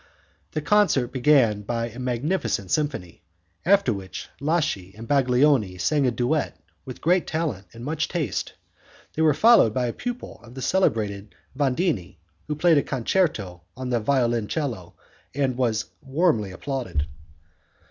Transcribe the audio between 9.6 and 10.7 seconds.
by a pupil of the